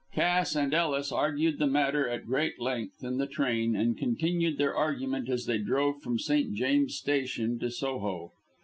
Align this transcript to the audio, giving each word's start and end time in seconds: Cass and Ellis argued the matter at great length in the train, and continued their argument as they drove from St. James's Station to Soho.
Cass 0.15 0.55
and 0.55 0.73
Ellis 0.73 1.11
argued 1.11 1.59
the 1.59 1.67
matter 1.67 2.09
at 2.09 2.25
great 2.25 2.59
length 2.59 3.03
in 3.03 3.19
the 3.19 3.27
train, 3.27 3.75
and 3.75 3.95
continued 3.95 4.57
their 4.57 4.75
argument 4.75 5.29
as 5.29 5.45
they 5.45 5.59
drove 5.59 6.01
from 6.01 6.17
St. 6.17 6.55
James's 6.55 6.97
Station 6.97 7.59
to 7.59 7.69
Soho. 7.69 8.31